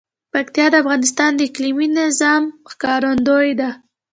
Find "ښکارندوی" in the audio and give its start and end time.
2.71-3.49